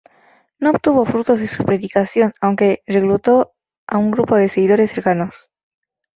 [0.57, 3.53] No obtuvo frutos de su predicación aunque reclutó
[3.85, 5.51] a un grupo de seguidores cercanos.